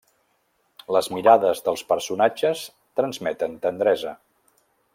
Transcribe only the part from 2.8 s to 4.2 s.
transmeten tendresa.